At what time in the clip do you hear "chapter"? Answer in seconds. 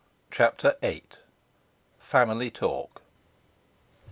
0.31-0.77